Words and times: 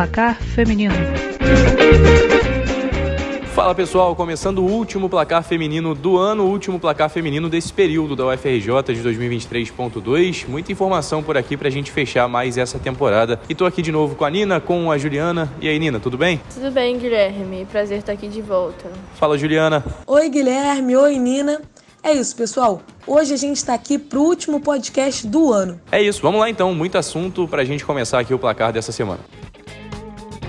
placar 0.00 0.40
feminino. 0.40 0.94
Fala 3.54 3.74
pessoal, 3.74 4.16
começando 4.16 4.60
o 4.60 4.64
último 4.64 5.10
placar 5.10 5.42
feminino 5.42 5.94
do 5.94 6.16
ano, 6.16 6.44
o 6.44 6.48
último 6.48 6.80
placar 6.80 7.10
feminino 7.10 7.50
desse 7.50 7.70
período 7.70 8.16
da 8.16 8.26
UFRJ 8.28 8.94
de 8.94 9.02
2023.2. 9.02 10.48
Muita 10.48 10.72
informação 10.72 11.22
por 11.22 11.36
aqui 11.36 11.54
pra 11.54 11.68
gente 11.68 11.92
fechar 11.92 12.26
mais 12.28 12.56
essa 12.56 12.78
temporada. 12.78 13.38
E 13.46 13.54
tô 13.54 13.66
aqui 13.66 13.82
de 13.82 13.92
novo 13.92 14.14
com 14.14 14.24
a 14.24 14.30
Nina, 14.30 14.58
com 14.58 14.90
a 14.90 14.96
Juliana. 14.96 15.52
E 15.60 15.68
aí, 15.68 15.78
Nina, 15.78 16.00
tudo 16.00 16.16
bem? 16.16 16.40
Tudo 16.54 16.70
bem, 16.70 16.98
Guilherme. 16.98 17.66
Prazer 17.66 17.98
estar 17.98 18.12
aqui 18.12 18.28
de 18.28 18.40
volta. 18.40 18.90
Fala, 19.16 19.36
Juliana. 19.36 19.84
Oi, 20.06 20.30
Guilherme. 20.30 20.96
Oi, 20.96 21.18
Nina. 21.18 21.60
É 22.02 22.12
isso, 22.12 22.34
pessoal. 22.34 22.80
Hoje 23.06 23.34
a 23.34 23.36
gente 23.36 23.58
está 23.58 23.74
aqui 23.74 23.98
pro 23.98 24.22
último 24.22 24.60
podcast 24.60 25.26
do 25.26 25.52
ano. 25.52 25.78
É 25.92 26.00
isso, 26.00 26.22
vamos 26.22 26.40
lá 26.40 26.48
então. 26.48 26.72
Muito 26.74 26.96
assunto 26.96 27.46
pra 27.46 27.64
gente 27.64 27.84
começar 27.84 28.18
aqui 28.18 28.32
o 28.32 28.38
placar 28.38 28.72
dessa 28.72 28.92
semana. 28.92 29.20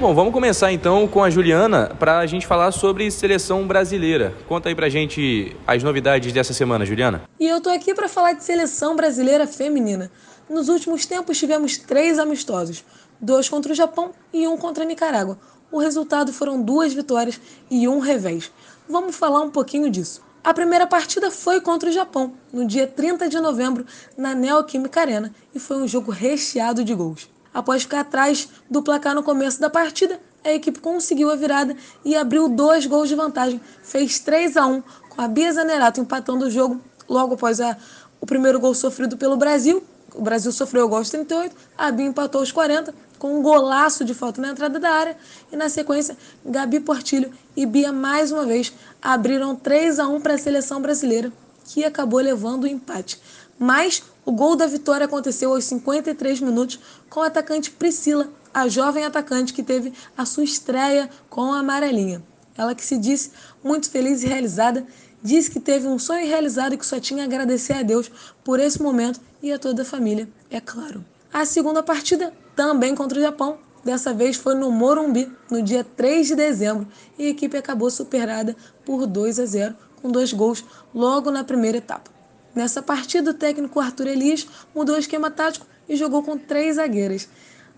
Bom, 0.01 0.15
vamos 0.15 0.33
começar 0.33 0.71
então 0.71 1.07
com 1.07 1.23
a 1.23 1.29
Juliana 1.29 1.95
para 1.99 2.17
a 2.17 2.25
gente 2.25 2.47
falar 2.47 2.71
sobre 2.71 3.11
seleção 3.11 3.67
brasileira. 3.67 4.33
Conta 4.47 4.67
aí 4.67 4.73
pra 4.73 4.89
gente 4.89 5.55
as 5.67 5.83
novidades 5.83 6.33
dessa 6.33 6.55
semana, 6.55 6.83
Juliana. 6.83 7.21
E 7.39 7.47
eu 7.47 7.61
tô 7.61 7.69
aqui 7.69 7.93
para 7.93 8.09
falar 8.09 8.33
de 8.33 8.43
seleção 8.43 8.95
brasileira 8.95 9.45
feminina. 9.45 10.11
Nos 10.49 10.69
últimos 10.69 11.05
tempos 11.05 11.37
tivemos 11.37 11.77
três 11.77 12.17
amistosos, 12.17 12.83
dois 13.21 13.47
contra 13.47 13.73
o 13.73 13.75
Japão 13.75 14.09
e 14.33 14.47
um 14.47 14.57
contra 14.57 14.83
a 14.83 14.87
Nicarágua. 14.87 15.37
O 15.71 15.77
resultado 15.77 16.33
foram 16.33 16.59
duas 16.59 16.91
vitórias 16.95 17.39
e 17.69 17.87
um 17.87 17.99
revés. 17.99 18.51
Vamos 18.89 19.15
falar 19.15 19.41
um 19.41 19.51
pouquinho 19.51 19.87
disso. 19.87 20.23
A 20.43 20.51
primeira 20.51 20.87
partida 20.87 21.29
foi 21.29 21.61
contra 21.61 21.91
o 21.91 21.93
Japão, 21.93 22.33
no 22.51 22.65
dia 22.65 22.87
30 22.87 23.29
de 23.29 23.39
novembro, 23.39 23.85
na 24.17 24.33
Neoquímica 24.33 24.99
Arena, 24.99 25.31
e 25.53 25.59
foi 25.59 25.77
um 25.77 25.87
jogo 25.87 26.09
recheado 26.09 26.83
de 26.83 26.95
gols. 26.95 27.29
Após 27.53 27.83
ficar 27.83 28.01
atrás 28.01 28.47
do 28.69 28.81
placar 28.81 29.13
no 29.13 29.23
começo 29.23 29.59
da 29.59 29.69
partida, 29.69 30.19
a 30.43 30.51
equipe 30.51 30.79
conseguiu 30.79 31.29
a 31.29 31.35
virada 31.35 31.75
e 32.03 32.15
abriu 32.15 32.47
dois 32.47 32.85
gols 32.85 33.09
de 33.09 33.15
vantagem. 33.15 33.61
Fez 33.83 34.19
3 34.19 34.57
a 34.57 34.65
1 34.65 34.83
com 35.09 35.21
a 35.21 35.27
Bia 35.27 35.51
Zanerato 35.51 35.99
empatando 35.99 36.45
o 36.45 36.49
jogo 36.49 36.81
logo 37.07 37.35
após 37.35 37.59
a, 37.59 37.77
o 38.19 38.25
primeiro 38.25 38.59
gol 38.59 38.73
sofrido 38.73 39.17
pelo 39.17 39.35
Brasil. 39.35 39.83
O 40.15 40.21
Brasil 40.21 40.51
sofreu 40.51 40.85
o 40.85 40.89
gol 40.89 40.97
aos 40.97 41.09
38, 41.09 41.55
a 41.77 41.91
Bia 41.91 42.05
empatou 42.05 42.41
aos 42.41 42.51
40 42.51 42.93
com 43.17 43.37
um 43.37 43.41
golaço 43.41 44.03
de 44.03 44.13
falta 44.13 44.41
na 44.41 44.49
entrada 44.49 44.79
da 44.79 44.89
área 44.89 45.15
e 45.51 45.55
na 45.55 45.69
sequência 45.69 46.17
Gabi 46.43 46.79
Portilho 46.79 47.31
e 47.55 47.65
Bia 47.65 47.91
mais 47.91 48.31
uma 48.31 48.45
vez 48.45 48.73
abriram 49.01 49.55
3 49.55 49.99
a 49.99 50.07
1 50.07 50.19
para 50.21 50.33
a 50.33 50.37
seleção 50.37 50.81
brasileira, 50.81 51.31
que 51.65 51.85
acabou 51.85 52.19
levando 52.19 52.63
o 52.63 52.67
empate. 52.67 53.21
Mas 53.59 54.03
o 54.25 54.31
gol 54.31 54.55
da 54.55 54.67
vitória 54.67 55.05
aconteceu 55.05 55.53
aos 55.53 55.63
53 55.65 56.41
minutos 56.41 56.79
com 57.09 57.21
a 57.21 57.27
atacante 57.27 57.71
Priscila, 57.71 58.29
a 58.53 58.67
jovem 58.67 59.03
atacante 59.03 59.53
que 59.53 59.63
teve 59.63 59.93
a 60.17 60.25
sua 60.25 60.43
estreia 60.43 61.09
com 61.29 61.53
a 61.53 61.59
amarelinha. 61.59 62.23
Ela 62.57 62.75
que 62.75 62.85
se 62.85 62.97
disse 62.97 63.31
muito 63.63 63.89
feliz 63.89 64.23
e 64.23 64.27
realizada, 64.27 64.85
disse 65.23 65.49
que 65.49 65.59
teve 65.59 65.87
um 65.87 65.97
sonho 65.97 66.27
realizado 66.27 66.73
e 66.73 66.77
que 66.77 66.85
só 66.85 66.99
tinha 66.99 67.23
a 67.23 67.25
agradecer 67.25 67.73
a 67.73 67.81
Deus 67.81 68.11
por 68.43 68.59
esse 68.59 68.81
momento 68.81 69.19
e 69.41 69.51
a 69.51 69.57
toda 69.57 69.81
a 69.81 69.85
família, 69.85 70.29
é 70.49 70.59
claro. 70.59 71.03
A 71.33 71.45
segunda 71.45 71.81
partida, 71.81 72.33
também 72.55 72.93
contra 72.93 73.17
o 73.17 73.21
Japão, 73.21 73.57
dessa 73.83 74.13
vez 74.13 74.35
foi 74.35 74.53
no 74.53 74.69
Morumbi, 74.69 75.31
no 75.49 75.63
dia 75.63 75.83
3 75.83 76.27
de 76.27 76.35
dezembro, 76.35 76.87
e 77.17 77.27
a 77.27 77.29
equipe 77.29 77.57
acabou 77.57 77.89
superada 77.89 78.55
por 78.85 79.07
2 79.07 79.39
a 79.39 79.45
0, 79.45 79.75
com 80.01 80.11
dois 80.11 80.33
gols 80.33 80.63
logo 80.93 81.31
na 81.31 81.43
primeira 81.43 81.77
etapa. 81.77 82.20
Nessa 82.53 82.81
partida, 82.81 83.31
o 83.31 83.33
técnico 83.33 83.79
Arthur 83.79 84.07
Elias 84.07 84.47
mudou 84.75 84.95
o 84.95 84.99
esquema 84.99 85.31
tático 85.31 85.65
e 85.87 85.95
jogou 85.95 86.21
com 86.21 86.37
três 86.37 86.75
zagueiras. 86.75 87.27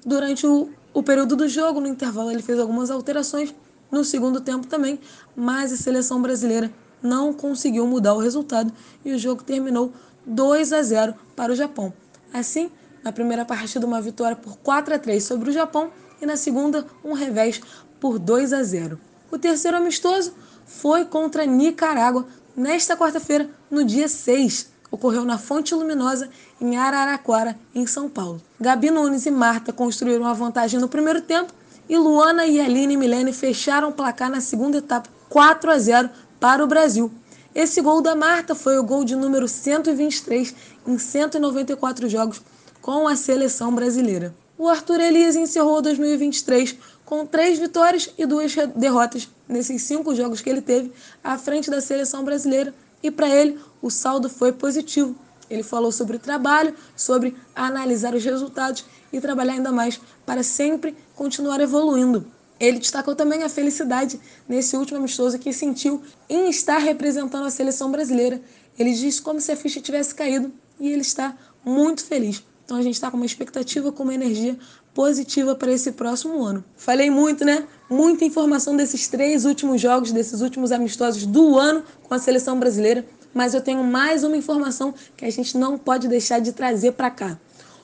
Durante 0.05 0.45
o, 0.47 0.69
o 0.93 1.03
período 1.03 1.35
do 1.35 1.47
jogo, 1.47 1.79
no 1.79 1.87
intervalo, 1.87 2.31
ele 2.31 2.41
fez 2.41 2.59
algumas 2.59 2.89
alterações, 2.89 3.53
no 3.91 4.03
segundo 4.03 4.41
tempo 4.41 4.65
também, 4.65 4.99
mas 5.35 5.71
a 5.71 5.77
seleção 5.77 6.21
brasileira 6.21 6.71
não 7.01 7.33
conseguiu 7.33 7.85
mudar 7.85 8.13
o 8.13 8.19
resultado 8.19 8.73
e 9.05 9.13
o 9.13 9.19
jogo 9.19 9.43
terminou 9.43 9.93
2 10.25 10.73
a 10.73 10.81
0 10.81 11.13
para 11.35 11.51
o 11.51 11.55
Japão. 11.55 11.93
Assim, 12.33 12.71
na 13.03 13.11
primeira 13.11 13.45
partida, 13.45 13.85
uma 13.85 14.01
vitória 14.01 14.35
por 14.35 14.57
4 14.57 14.95
a 14.95 14.99
3 14.99 15.23
sobre 15.23 15.49
o 15.49 15.53
Japão 15.53 15.91
e 16.21 16.25
na 16.25 16.37
segunda, 16.37 16.87
um 17.03 17.13
revés 17.13 17.61
por 17.99 18.17
2 18.17 18.53
a 18.53 18.63
0. 18.63 18.99
O 19.29 19.37
terceiro 19.37 19.77
amistoso 19.77 20.33
foi 20.65 21.05
contra 21.05 21.45
Nicarágua 21.45 22.25
nesta 22.55 22.95
quarta-feira, 22.95 23.49
no 23.69 23.83
dia 23.83 24.07
6. 24.07 24.72
Ocorreu 24.93 25.25
na 25.25 25.39
Fonte 25.39 25.73
Luminosa, 25.73 26.29
em 26.61 26.77
Araraquara, 26.77 27.57
em 27.73 27.87
São 27.87 28.07
Paulo. 28.07 28.39
Gabi 28.61 28.91
Nunes 28.91 29.25
e 29.25 29.31
Marta 29.31 29.73
construíram 29.73 30.23
a 30.23 30.33
vantagem 30.33 30.79
no 30.79 30.87
primeiro 30.87 31.19
tempo 31.19 31.51
e 31.89 31.97
Luana 31.97 32.45
e 32.45 32.61
Aline 32.61 32.95
Milene 32.95 33.33
fecharam 33.33 33.89
o 33.89 33.91
placar 33.91 34.29
na 34.29 34.39
segunda 34.39 34.77
etapa, 34.77 35.09
4 35.29 35.71
a 35.71 35.79
0 35.79 36.11
para 36.39 36.63
o 36.63 36.67
Brasil. 36.67 37.11
Esse 37.55 37.81
gol 37.81 38.01
da 38.01 38.15
Marta 38.15 38.53
foi 38.53 38.77
o 38.77 38.83
gol 38.83 39.03
de 39.03 39.15
número 39.15 39.47
123 39.47 40.53
em 40.85 40.99
194 40.99 42.07
jogos 42.07 42.43
com 42.79 43.07
a 43.07 43.15
seleção 43.15 43.73
brasileira. 43.73 44.31
O 44.55 44.67
Arthur 44.69 44.99
Elias 44.99 45.35
encerrou 45.35 45.81
2023 45.81 46.77
com 47.03 47.25
três 47.25 47.57
vitórias 47.57 48.13
e 48.15 48.27
duas 48.27 48.53
derrotas 48.75 49.27
nesses 49.49 49.81
cinco 49.81 50.13
jogos 50.13 50.39
que 50.39 50.51
ele 50.51 50.61
teve 50.61 50.91
à 51.23 51.35
frente 51.35 51.71
da 51.71 51.81
seleção 51.81 52.23
brasileira. 52.23 52.71
E 53.03 53.11
para 53.11 53.29
ele, 53.29 53.59
o 53.81 53.91
saldo 53.91 54.29
foi 54.29 54.53
positivo. 54.53 55.13
Ele 55.49 55.61
falou 55.61 55.91
sobre 55.91 56.17
trabalho, 56.17 56.73
sobre 56.95 57.35
analisar 57.53 58.15
os 58.15 58.23
resultados 58.23 58.85
e 59.11 59.19
trabalhar 59.19 59.53
ainda 59.53 59.71
mais 59.71 59.99
para 60.25 60.41
sempre 60.41 60.95
continuar 61.13 61.59
evoluindo. 61.59 62.25
Ele 62.59 62.79
destacou 62.79 63.13
também 63.13 63.43
a 63.43 63.49
felicidade 63.49 64.19
nesse 64.47 64.77
último 64.77 64.97
amistoso 64.97 65.37
que 65.37 65.51
sentiu 65.51 66.01
em 66.29 66.49
estar 66.49 66.77
representando 66.77 67.45
a 67.45 67.51
seleção 67.51 67.91
brasileira. 67.91 68.41
Ele 68.79 68.93
disse 68.93 69.21
como 69.21 69.41
se 69.41 69.51
a 69.51 69.57
ficha 69.57 69.81
tivesse 69.81 70.15
caído 70.15 70.51
e 70.79 70.89
ele 70.89 71.01
está 71.01 71.37
muito 71.63 72.05
feliz. 72.05 72.41
Então 72.65 72.77
a 72.77 72.81
gente 72.81 72.95
está 72.95 73.11
com 73.11 73.17
uma 73.17 73.25
expectativa, 73.25 73.91
com 73.91 74.03
uma 74.03 74.13
energia 74.13 74.57
positiva 74.93 75.55
para 75.55 75.71
esse 75.71 75.91
próximo 75.91 76.43
ano. 76.43 76.63
Falei 76.77 77.09
muito, 77.09 77.43
né? 77.43 77.67
Muita 77.89 78.23
informação 78.25 78.75
desses 78.75 79.07
três 79.07 79.43
últimos 79.45 79.81
jogos, 79.81 80.11
desses 80.11 80.41
últimos 80.41 80.71
amistosos 80.71 81.25
do 81.25 81.57
ano 81.57 81.83
com 82.03 82.13
a 82.13 82.19
seleção 82.19 82.59
brasileira, 82.59 83.05
mas 83.33 83.53
eu 83.53 83.61
tenho 83.61 83.83
mais 83.83 84.23
uma 84.23 84.37
informação 84.37 84.93
que 85.17 85.25
a 85.25 85.31
gente 85.31 85.57
não 85.57 85.77
pode 85.77 86.07
deixar 86.07 86.39
de 86.39 86.51
trazer 86.51 86.93
para 86.93 87.09
cá. 87.09 87.37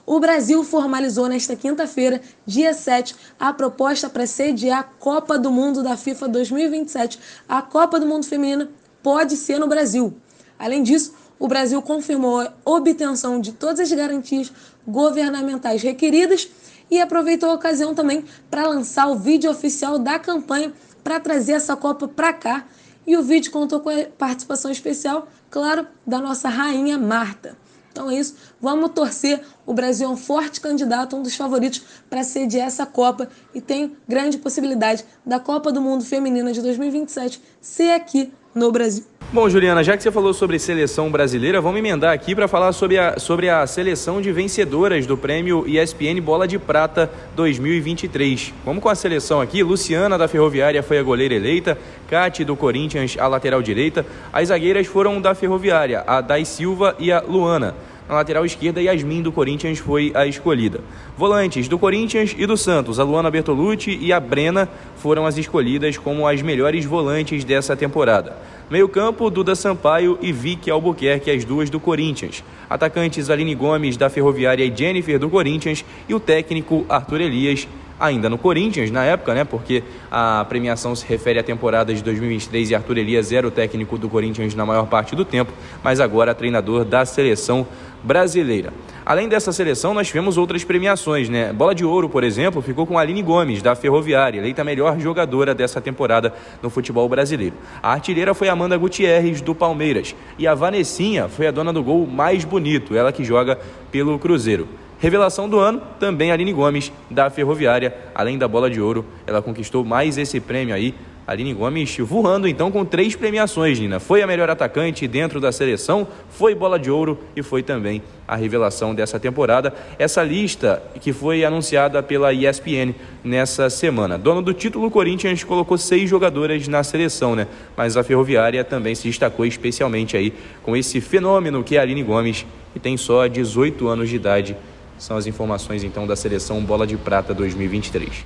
O 0.05 0.19
Brasil 0.19 0.63
formalizou 0.63 1.27
nesta 1.27 1.55
quinta-feira, 1.55 2.19
dia 2.43 2.73
7, 2.73 3.15
a 3.39 3.53
proposta 3.53 4.09
para 4.09 4.25
sediar 4.25 4.79
a 4.79 4.83
Copa 4.83 5.37
do 5.37 5.51
Mundo 5.51 5.83
da 5.83 5.95
FIFA 5.95 6.27
2027. 6.29 7.19
A 7.47 7.61
Copa 7.61 7.99
do 7.99 8.07
Mundo 8.07 8.25
Feminina 8.25 8.71
pode 9.03 9.37
ser 9.37 9.59
no 9.59 9.67
Brasil. 9.67 10.15
Além 10.57 10.81
disso, 10.81 11.13
o 11.39 11.47
Brasil 11.47 11.81
confirmou 11.81 12.41
a 12.41 12.53
obtenção 12.65 13.39
de 13.39 13.53
todas 13.53 13.79
as 13.79 13.91
garantias 13.91 14.51
governamentais 14.85 15.81
requeridas 15.81 16.49
e 16.91 16.99
aproveitou 16.99 17.49
a 17.49 17.53
ocasião 17.53 17.95
também 17.95 18.25
para 18.51 18.67
lançar 18.67 19.07
o 19.07 19.15
vídeo 19.15 19.49
oficial 19.49 19.97
da 19.97 20.19
campanha 20.19 20.73
para 21.03 21.19
trazer 21.19 21.53
essa 21.53 21.75
Copa 21.77 22.07
para 22.07 22.33
cá. 22.33 22.65
E 23.07 23.15
o 23.15 23.23
vídeo 23.23 23.51
contou 23.51 23.79
com 23.79 23.89
a 23.89 24.05
participação 24.17 24.69
especial, 24.69 25.27
claro, 25.49 25.87
da 26.05 26.19
nossa 26.19 26.49
rainha 26.49 26.97
Marta. 26.97 27.57
Então 27.91 28.09
é 28.09 28.15
isso, 28.15 28.35
vamos 28.61 28.91
torcer. 28.91 29.41
O 29.65 29.73
Brasil 29.73 30.07
é 30.07 30.11
um 30.11 30.17
forte 30.17 30.61
candidato, 30.61 31.15
um 31.15 31.23
dos 31.23 31.35
favoritos 31.35 31.81
para 32.09 32.23
sediar 32.23 32.67
essa 32.67 32.85
Copa 32.85 33.29
e 33.53 33.59
tem 33.59 33.97
grande 34.07 34.37
possibilidade 34.37 35.03
da 35.25 35.39
Copa 35.39 35.71
do 35.71 35.81
Mundo 35.81 36.03
Feminina 36.03 36.51
de 36.51 36.61
2027 36.61 37.41
ser 37.59 37.91
aqui 37.91 38.31
no 38.53 38.71
Brasil. 38.71 39.03
Bom, 39.31 39.47
Juliana, 39.47 39.83
já 39.83 39.95
que 39.95 40.01
você 40.01 40.11
falou 40.11 40.33
sobre 40.33 40.57
seleção 40.57 41.11
brasileira, 41.11 41.61
vamos 41.61 41.77
emendar 41.77 42.11
aqui 42.11 42.33
para 42.33 42.47
falar 42.47 42.73
sobre 42.73 42.97
a, 42.97 43.19
sobre 43.19 43.47
a 43.47 43.67
seleção 43.67 44.19
de 44.19 44.31
vencedoras 44.31 45.05
do 45.05 45.15
prêmio 45.15 45.65
ESPN 45.67 46.19
Bola 46.19 46.47
de 46.47 46.57
Prata 46.57 47.11
2023. 47.35 48.51
Vamos 48.65 48.81
com 48.81 48.89
a 48.89 48.95
seleção 48.95 49.39
aqui. 49.39 49.61
Luciana, 49.61 50.17
da 50.17 50.27
Ferroviária, 50.27 50.81
foi 50.81 50.97
a 50.97 51.03
goleira 51.03 51.35
eleita. 51.35 51.77
Cate, 52.09 52.43
do 52.43 52.55
Corinthians, 52.55 53.17
a 53.19 53.27
lateral 53.27 53.61
direita. 53.61 54.03
As 54.33 54.47
zagueiras 54.47 54.87
foram 54.87 55.21
da 55.21 55.35
Ferroviária, 55.35 56.03
a 56.07 56.21
Dai 56.21 56.43
Silva 56.43 56.95
e 56.97 57.11
a 57.11 57.21
Luana. 57.21 57.75
Na 58.09 58.15
lateral 58.15 58.43
esquerda, 58.43 58.81
Yasmin 58.81 59.21
do 59.21 59.31
Corinthians 59.31 59.77
foi 59.77 60.11
a 60.15 60.25
escolhida. 60.25 60.81
Volantes 61.15 61.67
do 61.67 61.77
Corinthians 61.77 62.33
e 62.35 62.47
do 62.47 62.57
Santos, 62.57 62.99
a 62.99 63.03
Luana 63.03 63.29
Bertolucci 63.29 63.99
e 64.01 64.11
a 64.11 64.19
Brena 64.19 64.67
foram 64.95 65.27
as 65.27 65.37
escolhidas 65.37 65.95
como 65.95 66.27
as 66.27 66.41
melhores 66.41 66.85
volantes 66.85 67.43
dessa 67.43 67.75
temporada. 67.75 68.35
Meio-campo, 68.67 69.29
Duda 69.29 69.53
Sampaio 69.53 70.17
e 70.23 70.31
Vicky 70.31 70.71
Albuquerque, 70.71 71.29
as 71.29 71.45
duas 71.45 71.69
do 71.69 71.79
Corinthians. 71.79 72.43
Atacantes 72.67 73.29
Aline 73.29 73.53
Gomes, 73.53 73.95
da 73.95 74.09
Ferroviária 74.09 74.65
e 74.65 74.75
Jennifer, 74.75 75.19
do 75.19 75.29
Corinthians. 75.29 75.85
E 76.07 76.15
o 76.15 76.19
técnico 76.19 76.87
Arthur 76.89 77.21
Elias, 77.21 77.67
ainda 77.99 78.29
no 78.29 78.37
Corinthians 78.37 78.89
na 78.89 79.03
época, 79.03 79.33
né? 79.33 79.43
Porque 79.43 79.83
a 80.09 80.45
premiação 80.47 80.95
se 80.95 81.05
refere 81.05 81.37
à 81.37 81.43
temporada 81.43 81.93
de 81.93 82.01
2023 82.01 82.71
e 82.71 82.75
Arthur 82.75 82.97
Elias 82.97 83.31
era 83.31 83.47
o 83.47 83.51
técnico 83.51 83.97
do 83.97 84.07
Corinthians 84.07 84.55
na 84.55 84.65
maior 84.65 84.87
parte 84.87 85.15
do 85.15 85.25
tempo, 85.25 85.51
mas 85.83 85.99
agora 85.99 86.33
treinador 86.33 86.85
da 86.85 87.05
seleção 87.05 87.67
brasileira. 88.03 88.71
Além 89.05 89.27
dessa 89.27 89.51
seleção, 89.51 89.93
nós 89.93 90.07
tivemos 90.07 90.37
outras 90.37 90.63
premiações, 90.63 91.29
né? 91.29 91.51
Bola 91.51 91.73
de 91.73 91.83
Ouro, 91.83 92.07
por 92.07 92.23
exemplo, 92.23 92.61
ficou 92.61 92.85
com 92.85 92.97
Aline 92.97 93.21
Gomes, 93.21 93.61
da 93.61 93.75
Ferroviária, 93.75 94.39
eleita 94.39 94.63
melhor 94.63 94.99
jogadora 94.99 95.55
dessa 95.55 95.81
temporada 95.81 96.33
no 96.61 96.69
futebol 96.69 97.07
brasileiro. 97.09 97.55
A 97.81 97.93
artilheira 97.93 98.33
foi 98.33 98.49
Amanda 98.49 98.77
Gutierrez, 98.77 99.41
do 99.41 99.55
Palmeiras. 99.55 100.15
E 100.37 100.47
a 100.47 100.53
Vanessinha 100.53 101.27
foi 101.27 101.47
a 101.47 101.51
dona 101.51 101.73
do 101.73 101.83
gol 101.83 102.05
mais 102.05 102.45
bonito, 102.45 102.95
ela 102.95 103.11
que 103.11 103.23
joga 103.23 103.57
pelo 103.91 104.19
Cruzeiro. 104.19 104.67
Revelação 104.99 105.47
do 105.47 105.57
ano, 105.57 105.81
também 105.97 106.29
Aline 106.29 106.51
Gomes, 106.51 106.91
da 107.09 107.29
Ferroviária. 107.29 107.95
Além 108.13 108.37
da 108.37 108.49
bola 108.49 108.69
de 108.69 108.81
ouro, 108.81 109.05
ela 109.25 109.41
conquistou 109.41 109.85
mais 109.85 110.17
esse 110.17 110.41
prêmio 110.41 110.75
aí. 110.75 110.93
Aline 111.29 111.53
Gomes 111.53 111.95
voando 111.99 112.47
então 112.47 112.71
com 112.71 112.83
três 112.83 113.15
premiações, 113.15 113.79
Nina. 113.79 113.99
Foi 113.99 114.23
a 114.23 114.27
melhor 114.27 114.49
atacante 114.49 115.07
dentro 115.07 115.39
da 115.39 115.51
seleção, 115.51 116.07
foi 116.29 116.55
bola 116.55 116.79
de 116.79 116.89
ouro 116.89 117.19
e 117.35 117.43
foi 117.43 117.61
também 117.61 118.01
a 118.27 118.35
revelação 118.35 118.95
dessa 118.95 119.19
temporada. 119.19 119.71
Essa 119.99 120.23
lista 120.23 120.81
que 120.99 121.13
foi 121.13 121.45
anunciada 121.45 122.01
pela 122.01 122.33
ESPN 122.33 122.95
nessa 123.23 123.69
semana. 123.69 124.17
Dono 124.17 124.41
do 124.41 124.53
título, 124.53 124.89
Corinthians 124.89 125.43
colocou 125.43 125.77
seis 125.77 126.09
jogadoras 126.09 126.67
na 126.67 126.83
seleção, 126.83 127.35
né? 127.35 127.47
Mas 127.77 127.95
a 127.95 128.03
Ferroviária 128.03 128.63
também 128.63 128.95
se 128.95 129.07
destacou 129.07 129.45
especialmente 129.45 130.17
aí 130.17 130.33
com 130.63 130.75
esse 130.75 130.99
fenômeno 130.99 131.63
que 131.63 131.75
é 131.75 131.79
a 131.79 131.83
Aline 131.83 132.01
Gomes, 132.01 132.43
que 132.73 132.79
tem 132.79 132.97
só 132.97 133.27
18 133.27 133.87
anos 133.87 134.09
de 134.09 134.15
idade 134.15 134.57
são 134.99 135.15
as 135.15 135.25
informações 135.25 135.83
então 135.83 136.05
da 136.05 136.15
seleção 136.15 136.61
Bola 136.61 136.85
de 136.85 136.97
Prata 136.97 137.33
2023. 137.33 138.25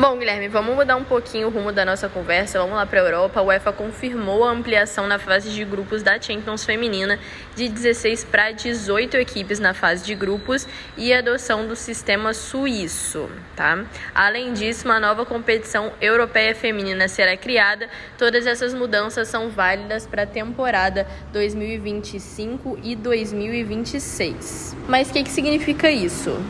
Bom, 0.00 0.16
Guilherme, 0.16 0.46
vamos 0.46 0.76
mudar 0.76 0.94
um 0.94 1.02
pouquinho 1.02 1.48
o 1.48 1.50
rumo 1.50 1.72
da 1.72 1.84
nossa 1.84 2.08
conversa. 2.08 2.60
Vamos 2.60 2.76
lá 2.76 2.86
para 2.86 3.00
a 3.00 3.04
Europa. 3.04 3.40
A 3.40 3.42
UEFA 3.42 3.72
confirmou 3.72 4.44
a 4.44 4.52
ampliação 4.52 5.08
na 5.08 5.18
fase 5.18 5.50
de 5.50 5.64
grupos 5.64 6.04
da 6.04 6.20
Champions 6.20 6.64
Feminina 6.64 7.18
de 7.56 7.68
16 7.68 8.22
para 8.22 8.52
18 8.52 9.16
equipes 9.16 9.58
na 9.58 9.74
fase 9.74 10.04
de 10.04 10.14
grupos 10.14 10.68
e 10.96 11.12
a 11.12 11.18
adoção 11.18 11.66
do 11.66 11.74
sistema 11.74 12.32
suíço, 12.32 13.28
tá? 13.56 13.84
Além 14.14 14.52
disso, 14.52 14.84
uma 14.84 15.00
nova 15.00 15.26
competição 15.26 15.92
europeia 16.00 16.54
feminina 16.54 17.08
será 17.08 17.36
criada. 17.36 17.88
Todas 18.16 18.46
essas 18.46 18.72
mudanças 18.72 19.26
são 19.26 19.48
válidas 19.48 20.06
para 20.06 20.22
a 20.22 20.26
temporada 20.26 21.08
2025 21.32 22.78
e 22.84 22.94
2026. 22.94 24.76
Mas 24.86 25.10
o 25.10 25.12
que, 25.12 25.24
que 25.24 25.30
significa 25.30 25.90
isso? 25.90 26.40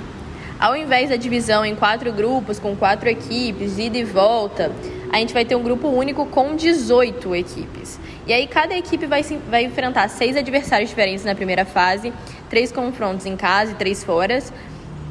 Ao 0.59 0.75
invés 0.75 1.09
da 1.09 1.15
divisão 1.15 1.65
em 1.65 1.77
quatro 1.77 2.13
grupos 2.13 2.59
com 2.59 2.75
quatro 2.75 3.09
equipes, 3.09 3.79
ida 3.79 3.97
e 3.97 4.03
volta, 4.03 4.73
a 5.13 5.19
gente 5.19 5.33
vai 5.33 5.45
ter 5.45 5.55
um 5.55 5.63
grupo 5.63 5.87
único 5.87 6.27
com 6.27 6.57
18 6.57 7.37
equipes. 7.37 8.01
E 8.27 8.33
aí 8.33 8.45
cada 8.49 8.77
equipe 8.77 9.07
vai, 9.07 9.23
vai 9.49 9.63
enfrentar 9.63 10.09
seis 10.09 10.37
adversários 10.37 10.91
diferentes 10.91 11.25
na 11.25 11.33
primeira 11.33 11.65
fase, 11.65 12.13
três 12.51 12.73
confrontos 12.73 13.25
em 13.25 13.37
casa 13.37 13.71
e 13.71 13.75
três 13.77 14.03
fora. 14.03 14.43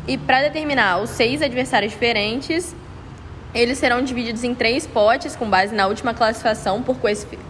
E 0.06 0.18
para 0.18 0.42
determinar 0.42 1.00
os 1.00 1.12
seis 1.12 1.42
adversários 1.42 1.94
diferentes, 1.94 2.76
eles 3.56 3.78
serão 3.78 4.02
divididos 4.02 4.44
em 4.44 4.54
três 4.54 4.86
potes 4.86 5.34
com 5.34 5.50
base 5.50 5.74
na 5.74 5.88
última 5.88 6.14
classificação 6.14 6.84
por 6.84 6.98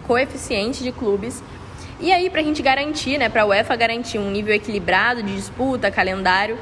coeficiente 0.06 0.84
de 0.84 0.92
clubes. 0.92 1.42
E 2.00 2.12
aí, 2.12 2.30
para 2.30 2.42
a 2.42 2.44
gente 2.44 2.62
garantir, 2.62 3.18
né, 3.18 3.28
para 3.28 3.42
a 3.42 3.46
UEFA 3.46 3.74
garantir 3.74 4.18
um 4.18 4.30
nível 4.30 4.54
equilibrado 4.54 5.20
de 5.20 5.34
disputa, 5.34 5.90
calendário, 5.90 6.56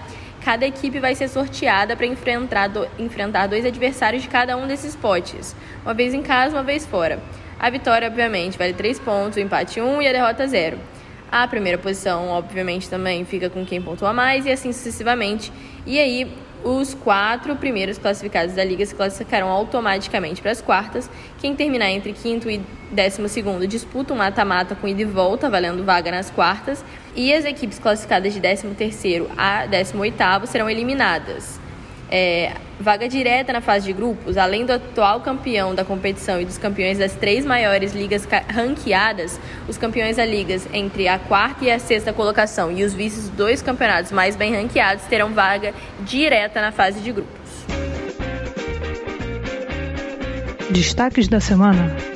cada 0.46 0.64
equipe 0.64 1.00
vai 1.00 1.12
ser 1.12 1.26
sorteada 1.26 1.96
para 1.96 2.06
enfrentar, 2.06 2.68
do, 2.68 2.86
enfrentar 3.00 3.48
dois 3.48 3.66
adversários 3.66 4.22
de 4.22 4.28
cada 4.28 4.56
um 4.56 4.64
desses 4.64 4.94
potes, 4.94 5.56
uma 5.82 5.92
vez 5.92 6.14
em 6.14 6.22
casa, 6.22 6.54
uma 6.54 6.62
vez 6.62 6.86
fora. 6.86 7.18
A 7.58 7.68
vitória, 7.68 8.06
obviamente, 8.06 8.56
vale 8.56 8.72
3 8.72 9.00
pontos, 9.00 9.38
o 9.38 9.40
empate 9.40 9.80
1 9.80 9.84
um, 9.84 10.00
e 10.00 10.06
a 10.06 10.12
derrota 10.12 10.46
0. 10.46 10.78
A 11.32 11.48
primeira 11.48 11.76
posição, 11.78 12.28
obviamente, 12.28 12.88
também 12.88 13.24
fica 13.24 13.50
com 13.50 13.66
quem 13.66 13.82
pontua 13.82 14.12
mais 14.12 14.46
e 14.46 14.52
assim 14.52 14.72
sucessivamente. 14.72 15.52
E 15.84 15.98
aí, 15.98 16.32
os 16.64 16.94
quatro 16.94 17.56
primeiros 17.56 17.98
classificados 17.98 18.54
da 18.54 18.64
liga 18.64 18.84
se 18.84 18.94
classificarão 18.94 19.48
automaticamente 19.48 20.40
para 20.42 20.50
as 20.50 20.60
quartas. 20.60 21.10
Quem 21.38 21.54
terminar 21.54 21.90
entre 21.90 22.12
quinto 22.12 22.50
e 22.50 22.60
décimo 22.90 23.28
segundo 23.28 23.66
disputa 23.66 24.14
um 24.14 24.16
mata-mata 24.16 24.74
com 24.74 24.88
ida 24.88 25.02
e 25.02 25.04
volta, 25.04 25.50
valendo 25.50 25.84
vaga 25.84 26.10
nas 26.10 26.30
quartas. 26.30 26.84
E 27.14 27.32
as 27.32 27.44
equipes 27.44 27.78
classificadas 27.78 28.32
de 28.32 28.40
décimo 28.40 28.74
terceiro 28.74 29.30
a 29.36 29.66
décimo 29.66 30.02
oitavo 30.02 30.46
serão 30.46 30.68
eliminadas. 30.68 31.65
É, 32.10 32.52
vaga 32.78 33.08
direta 33.08 33.52
na 33.52 33.60
fase 33.60 33.86
de 33.86 33.92
grupos, 33.92 34.36
além 34.36 34.64
do 34.64 34.72
atual 34.72 35.20
campeão 35.20 35.74
da 35.74 35.84
competição 35.84 36.40
e 36.40 36.44
dos 36.44 36.56
campeões 36.56 36.98
das 36.98 37.14
três 37.14 37.44
maiores 37.44 37.92
ligas 37.92 38.26
ranqueadas, 38.48 39.40
os 39.68 39.76
campeões 39.76 40.16
da 40.16 40.24
ligas 40.24 40.68
entre 40.72 41.08
a 41.08 41.18
quarta 41.18 41.64
e 41.64 41.70
a 41.70 41.78
sexta 41.78 42.12
colocação 42.12 42.70
e 42.70 42.84
os 42.84 42.94
vices 42.94 43.28
dos 43.28 43.36
dois 43.36 43.62
campeonatos 43.62 44.12
mais 44.12 44.36
bem 44.36 44.54
ranqueados 44.54 45.04
terão 45.06 45.32
vaga 45.32 45.74
direta 46.00 46.60
na 46.60 46.70
fase 46.70 47.00
de 47.00 47.12
grupos. 47.12 47.66
Destaques 50.70 51.26
da 51.28 51.40
semana. 51.40 52.15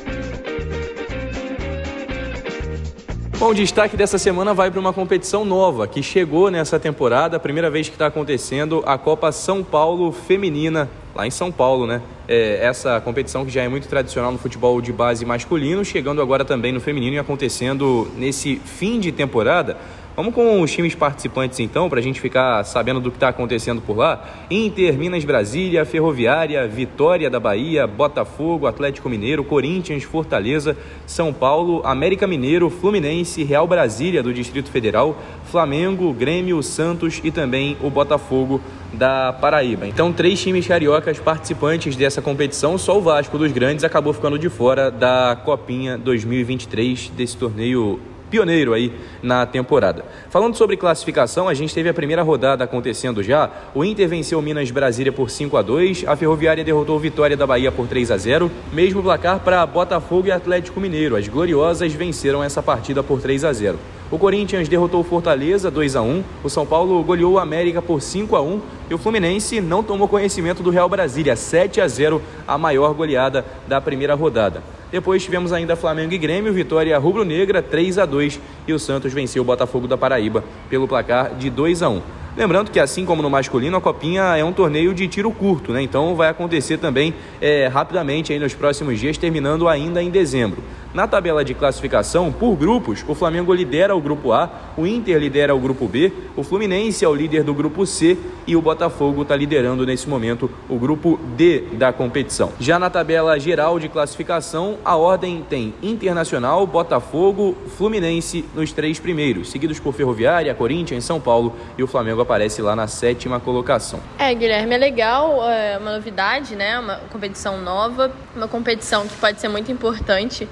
Bom, 3.40 3.52
o 3.52 3.54
destaque 3.54 3.96
dessa 3.96 4.18
semana 4.18 4.52
vai 4.52 4.70
para 4.70 4.78
uma 4.78 4.92
competição 4.92 5.46
nova 5.46 5.88
que 5.88 6.02
chegou 6.02 6.50
nessa 6.50 6.78
temporada, 6.78 7.38
a 7.38 7.40
primeira 7.40 7.70
vez 7.70 7.88
que 7.88 7.94
está 7.94 8.04
acontecendo 8.04 8.82
a 8.84 8.98
Copa 8.98 9.32
São 9.32 9.64
Paulo 9.64 10.12
Feminina, 10.12 10.90
lá 11.14 11.26
em 11.26 11.30
São 11.30 11.50
Paulo, 11.50 11.86
né? 11.86 12.02
É, 12.28 12.58
essa 12.60 13.00
competição 13.00 13.46
que 13.46 13.50
já 13.50 13.62
é 13.62 13.68
muito 13.68 13.88
tradicional 13.88 14.30
no 14.30 14.36
futebol 14.36 14.78
de 14.82 14.92
base 14.92 15.24
masculino, 15.24 15.82
chegando 15.86 16.20
agora 16.20 16.44
também 16.44 16.70
no 16.70 16.82
feminino 16.82 17.16
e 17.16 17.18
acontecendo 17.18 18.12
nesse 18.14 18.56
fim 18.56 19.00
de 19.00 19.10
temporada. 19.10 19.78
Vamos 20.20 20.34
com 20.34 20.60
os 20.60 20.70
times 20.70 20.94
participantes 20.94 21.60
então, 21.60 21.88
para 21.88 21.98
a 21.98 22.02
gente 22.02 22.20
ficar 22.20 22.62
sabendo 22.64 23.00
do 23.00 23.10
que 23.10 23.16
está 23.16 23.30
acontecendo 23.30 23.80
por 23.80 23.96
lá. 23.96 24.22
Inter, 24.50 24.92
Minas 24.98 25.24
Brasília, 25.24 25.82
Ferroviária, 25.86 26.68
Vitória 26.68 27.30
da 27.30 27.40
Bahia, 27.40 27.86
Botafogo, 27.86 28.66
Atlético 28.66 29.08
Mineiro, 29.08 29.42
Corinthians, 29.42 30.02
Fortaleza, 30.02 30.76
São 31.06 31.32
Paulo, 31.32 31.80
América 31.86 32.26
Mineiro, 32.26 32.68
Fluminense, 32.68 33.42
Real 33.44 33.66
Brasília 33.66 34.22
do 34.22 34.30
Distrito 34.30 34.70
Federal, 34.70 35.16
Flamengo, 35.46 36.12
Grêmio, 36.12 36.62
Santos 36.62 37.18
e 37.24 37.30
também 37.30 37.78
o 37.82 37.88
Botafogo 37.88 38.60
da 38.92 39.32
Paraíba. 39.32 39.86
Então, 39.86 40.12
três 40.12 40.38
times 40.38 40.66
cariocas 40.66 41.18
participantes 41.18 41.96
dessa 41.96 42.20
competição, 42.20 42.76
só 42.76 42.98
o 42.98 43.00
Vasco 43.00 43.38
dos 43.38 43.52
Grandes 43.52 43.84
acabou 43.84 44.12
ficando 44.12 44.38
de 44.38 44.50
fora 44.50 44.90
da 44.90 45.40
Copinha 45.46 45.96
2023, 45.96 47.08
desse 47.16 47.38
torneio 47.38 47.98
pioneiro 48.30 48.72
aí 48.72 48.92
na 49.22 49.44
temporada. 49.44 50.04
Falando 50.30 50.56
sobre 50.56 50.76
classificação, 50.76 51.48
a 51.48 51.54
gente 51.54 51.74
teve 51.74 51.88
a 51.88 51.94
primeira 51.94 52.22
rodada 52.22 52.64
acontecendo 52.64 53.22
já. 53.22 53.50
O 53.74 53.84
Inter 53.84 54.08
venceu 54.08 54.40
Minas 54.40 54.70
Brasília 54.70 55.12
por 55.12 55.28
5 55.28 55.56
a 55.56 55.62
2, 55.62 56.04
a 56.06 56.16
Ferroviária 56.16 56.64
derrotou 56.64 56.98
Vitória 56.98 57.36
da 57.36 57.46
Bahia 57.46 57.72
por 57.72 57.86
3 57.86 58.10
a 58.10 58.16
0, 58.16 58.50
mesmo 58.72 59.02
placar 59.02 59.40
para 59.40 59.66
Botafogo 59.66 60.28
e 60.28 60.32
Atlético 60.32 60.80
Mineiro. 60.80 61.16
As 61.16 61.26
gloriosas 61.26 61.92
venceram 61.92 62.42
essa 62.42 62.62
partida 62.62 63.02
por 63.02 63.20
3 63.20 63.44
a 63.44 63.52
0. 63.52 63.78
O 64.10 64.18
Corinthians 64.18 64.68
derrotou 64.68 65.00
o 65.00 65.04
Fortaleza 65.04 65.70
2 65.70 65.94
a 65.94 66.02
1, 66.02 66.24
o 66.42 66.50
São 66.50 66.66
Paulo 66.66 67.00
goleou 67.04 67.34
o 67.34 67.38
América 67.38 67.80
por 67.80 68.02
5 68.02 68.34
a 68.34 68.42
1 68.42 68.60
e 68.90 68.94
o 68.94 68.98
Fluminense 68.98 69.60
não 69.60 69.84
tomou 69.84 70.08
conhecimento 70.08 70.64
do 70.64 70.70
Real 70.70 70.88
Brasília 70.88 71.36
7 71.36 71.80
a 71.80 71.86
0, 71.86 72.20
a 72.46 72.58
maior 72.58 72.92
goleada 72.92 73.44
da 73.68 73.80
primeira 73.80 74.14
rodada. 74.14 74.64
Depois 74.90 75.22
tivemos 75.22 75.52
ainda 75.52 75.76
Flamengo 75.76 76.12
e 76.12 76.18
Grêmio, 76.18 76.52
vitória 76.52 76.98
rubro-negra 76.98 77.62
3 77.62 77.98
a 77.98 78.06
2 78.06 78.40
e 78.66 78.72
o 78.72 78.78
Santos 78.78 79.12
venceu 79.12 79.42
o 79.42 79.46
Botafogo 79.46 79.86
da 79.86 79.96
Paraíba 79.96 80.42
pelo 80.68 80.88
placar 80.88 81.34
de 81.36 81.48
2 81.48 81.82
a 81.82 81.88
1. 81.88 82.19
Lembrando 82.36 82.70
que, 82.70 82.78
assim 82.78 83.04
como 83.04 83.22
no 83.22 83.28
masculino, 83.28 83.76
a 83.76 83.80
Copinha 83.80 84.36
é 84.36 84.44
um 84.44 84.52
torneio 84.52 84.94
de 84.94 85.08
tiro 85.08 85.30
curto, 85.32 85.72
né? 85.72 85.82
Então 85.82 86.14
vai 86.14 86.28
acontecer 86.28 86.78
também 86.78 87.12
é, 87.40 87.66
rapidamente 87.66 88.32
aí 88.32 88.38
nos 88.38 88.54
próximos 88.54 89.00
dias, 89.00 89.18
terminando 89.18 89.68
ainda 89.68 90.00
em 90.02 90.10
dezembro. 90.10 90.62
Na 90.92 91.06
tabela 91.06 91.44
de 91.44 91.54
classificação, 91.54 92.32
por 92.32 92.56
grupos, 92.56 93.04
o 93.06 93.14
Flamengo 93.14 93.54
lidera 93.54 93.94
o 93.94 94.00
grupo 94.00 94.32
A, 94.32 94.50
o 94.76 94.84
Inter 94.84 95.18
lidera 95.18 95.54
o 95.54 95.60
grupo 95.60 95.86
B, 95.86 96.12
o 96.34 96.42
Fluminense 96.42 97.04
é 97.04 97.08
o 97.08 97.14
líder 97.14 97.44
do 97.44 97.54
grupo 97.54 97.86
C 97.86 98.18
e 98.44 98.56
o 98.56 98.60
Botafogo 98.60 99.22
está 99.22 99.36
liderando 99.36 99.86
nesse 99.86 100.08
momento 100.08 100.50
o 100.68 100.76
grupo 100.76 101.20
D 101.36 101.60
da 101.74 101.92
competição. 101.92 102.50
Já 102.58 102.76
na 102.76 102.90
tabela 102.90 103.38
geral 103.38 103.78
de 103.78 103.88
classificação, 103.88 104.78
a 104.84 104.96
ordem 104.96 105.44
tem 105.48 105.72
Internacional, 105.80 106.66
Botafogo, 106.66 107.56
Fluminense 107.76 108.44
nos 108.52 108.72
três 108.72 108.98
primeiros, 108.98 109.48
seguidos 109.48 109.78
por 109.78 109.94
Ferroviária, 109.94 110.52
Corinthians, 110.56 111.04
São 111.04 111.20
Paulo 111.20 111.54
e 111.78 111.84
o 111.84 111.86
Flamengo 111.86 112.19
aparece 112.22 112.62
lá 112.62 112.74
na 112.76 112.86
sétima 112.86 113.40
colocação. 113.40 114.00
É, 114.18 114.32
Guilherme, 114.34 114.74
é 114.74 114.78
legal, 114.78 115.48
é 115.50 115.78
uma 115.78 115.92
novidade, 115.92 116.54
né? 116.56 116.78
Uma 116.78 116.96
competição 117.10 117.60
nova, 117.60 118.12
uma 118.34 118.48
competição 118.48 119.06
que 119.06 119.16
pode 119.16 119.40
ser 119.40 119.48
muito 119.48 119.70
importante 119.70 120.48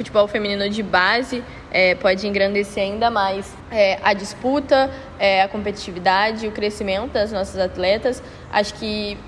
futebol 0.00 0.26
feminino 0.26 0.68
de 0.70 0.82
base 0.82 1.44
é, 1.70 1.94
pode 1.94 2.26
engrandecer 2.26 2.82
ainda 2.82 3.10
mais 3.10 3.54
é, 3.70 3.98
a 4.02 4.14
disputa, 4.14 4.90
é, 5.18 5.42
a 5.42 5.48
competitividade, 5.48 6.46
o 6.46 6.52
crescimento 6.52 7.12
das 7.12 7.30
nossas 7.30 7.60
atletas. 7.60 8.22
Acho 8.50 8.72
que 8.74 9.18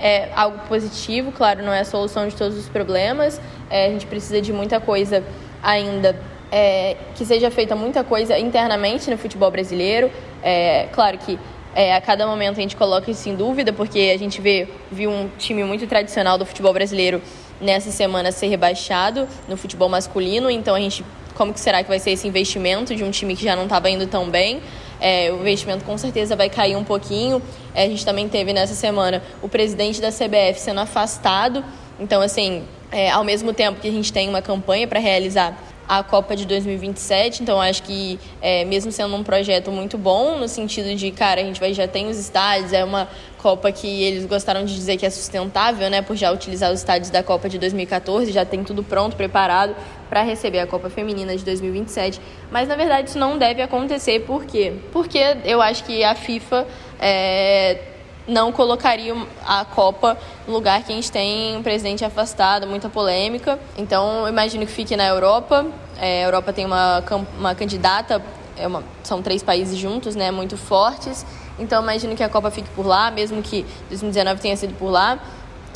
é 0.00 0.30
algo 0.34 0.58
positivo, 0.68 1.32
claro, 1.32 1.64
não 1.64 1.72
é 1.72 1.80
a 1.80 1.84
solução 1.84 2.28
de 2.28 2.36
todos 2.36 2.56
os 2.56 2.68
problemas. 2.68 3.40
É, 3.68 3.86
a 3.86 3.90
gente 3.90 4.06
precisa 4.06 4.40
de 4.40 4.52
muita 4.52 4.78
coisa 4.78 5.24
ainda, 5.60 6.16
é, 6.50 6.96
que 7.14 7.24
seja 7.24 7.50
feita 7.50 7.74
muita 7.76 8.02
coisa 8.02 8.38
internamente 8.38 9.10
no 9.10 9.16
futebol 9.16 9.50
brasileiro. 9.50 10.10
É, 10.42 10.88
claro 10.92 11.18
que 11.18 11.38
é, 11.74 11.94
a 11.94 12.00
cada 12.00 12.26
momento 12.26 12.58
a 12.58 12.60
gente 12.60 12.76
coloca 12.76 13.10
isso 13.10 13.28
em 13.28 13.34
dúvida, 13.34 13.72
porque 13.72 14.12
a 14.14 14.18
gente 14.18 14.40
vê, 14.40 14.68
viu 14.90 15.10
um 15.10 15.28
time 15.38 15.62
muito 15.64 15.86
tradicional 15.86 16.36
do 16.36 16.44
futebol 16.44 16.72
brasileiro 16.72 17.22
nessa 17.60 17.90
semana 17.90 18.32
ser 18.32 18.48
rebaixado 18.48 19.28
no 19.48 19.56
futebol 19.56 19.88
masculino, 19.88 20.50
então 20.50 20.74
a 20.74 20.80
gente 20.80 21.04
como 21.40 21.54
que 21.54 21.60
será 21.60 21.82
que 21.82 21.88
vai 21.88 21.98
ser 21.98 22.10
esse 22.10 22.28
investimento 22.28 22.94
de 22.94 23.02
um 23.02 23.10
time 23.10 23.34
que 23.34 23.42
já 23.42 23.56
não 23.56 23.62
estava 23.62 23.88
indo 23.88 24.06
tão 24.06 24.28
bem? 24.28 24.60
É, 25.00 25.32
o 25.32 25.36
investimento 25.36 25.84
com 25.86 25.96
certeza 25.96 26.36
vai 26.36 26.50
cair 26.50 26.76
um 26.76 26.84
pouquinho. 26.84 27.40
É, 27.74 27.84
a 27.84 27.88
gente 27.88 28.04
também 28.04 28.28
teve 28.28 28.52
nessa 28.52 28.74
semana 28.74 29.22
o 29.40 29.48
presidente 29.48 30.02
da 30.02 30.10
CBF 30.10 30.60
sendo 30.60 30.80
afastado. 30.80 31.64
Então, 31.98 32.20
assim, 32.20 32.64
é, 32.92 33.10
ao 33.10 33.24
mesmo 33.24 33.54
tempo 33.54 33.80
que 33.80 33.88
a 33.88 33.90
gente 33.90 34.12
tem 34.12 34.28
uma 34.28 34.42
campanha 34.42 34.86
para 34.86 35.00
realizar 35.00 35.56
a 35.90 36.04
Copa 36.04 36.36
de 36.36 36.46
2027. 36.46 37.42
Então, 37.42 37.60
acho 37.60 37.82
que, 37.82 38.16
é, 38.40 38.64
mesmo 38.64 38.92
sendo 38.92 39.16
um 39.16 39.24
projeto 39.24 39.72
muito 39.72 39.98
bom, 39.98 40.38
no 40.38 40.46
sentido 40.46 40.94
de, 40.94 41.10
cara, 41.10 41.40
a 41.40 41.44
gente 41.44 41.58
vai, 41.58 41.74
já 41.74 41.88
tem 41.88 42.08
os 42.08 42.16
estádios, 42.16 42.72
é 42.72 42.84
uma 42.84 43.08
Copa 43.38 43.72
que 43.72 44.04
eles 44.04 44.24
gostaram 44.24 44.64
de 44.64 44.72
dizer 44.72 44.96
que 44.98 45.04
é 45.04 45.10
sustentável, 45.10 45.90
né, 45.90 46.00
por 46.00 46.14
já 46.14 46.30
utilizar 46.30 46.70
os 46.70 46.78
estádios 46.78 47.10
da 47.10 47.24
Copa 47.24 47.48
de 47.48 47.58
2014, 47.58 48.30
já 48.30 48.44
tem 48.44 48.62
tudo 48.62 48.84
pronto, 48.84 49.16
preparado 49.16 49.74
para 50.08 50.22
receber 50.22 50.60
a 50.60 50.66
Copa 50.66 50.88
Feminina 50.88 51.36
de 51.36 51.44
2027. 51.44 52.20
Mas, 52.52 52.68
na 52.68 52.76
verdade, 52.76 53.08
isso 53.08 53.18
não 53.18 53.36
deve 53.36 53.60
acontecer, 53.60 54.20
por 54.20 54.44
quê? 54.44 54.74
Porque 54.92 55.18
eu 55.44 55.60
acho 55.60 55.82
que 55.82 56.04
a 56.04 56.14
FIFA. 56.14 56.68
É, 57.00 57.89
não 58.30 58.52
colocaria 58.52 59.14
a 59.44 59.64
Copa 59.64 60.16
no 60.46 60.54
lugar 60.54 60.82
que 60.84 60.92
a 60.92 60.94
gente 60.94 61.10
tem 61.10 61.56
um 61.56 61.62
presidente 61.62 62.04
afastado, 62.04 62.66
muita 62.66 62.88
polêmica. 62.88 63.58
Então, 63.76 64.22
eu 64.22 64.28
imagino 64.28 64.64
que 64.64 64.72
fique 64.72 64.96
na 64.96 65.06
Europa. 65.06 65.66
É, 65.98 66.22
a 66.24 66.26
Europa 66.28 66.52
tem 66.52 66.64
uma, 66.64 67.02
uma 67.38 67.54
candidata, 67.54 68.22
é 68.56 68.66
uma, 68.66 68.84
são 69.02 69.20
três 69.20 69.42
países 69.42 69.76
juntos, 69.76 70.14
né, 70.14 70.30
muito 70.30 70.56
fortes. 70.56 71.26
Então, 71.58 71.82
imagino 71.82 72.16
que 72.16 72.22
a 72.22 72.28
Copa 72.28 72.50
fique 72.50 72.68
por 72.70 72.86
lá, 72.86 73.10
mesmo 73.10 73.42
que 73.42 73.66
2019 73.88 74.40
tenha 74.40 74.56
sido 74.56 74.74
por 74.74 74.90
lá. 74.90 75.18